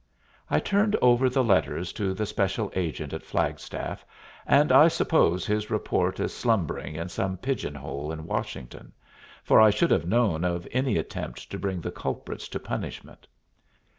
[0.49, 4.03] I turned over the letters to the special agent at Flagstaff,
[4.47, 8.93] and I suppose his report is slumbering in some pigeon hole in Washington,
[9.43, 13.27] for I should have known of any attempt to bring the culprits to punishment.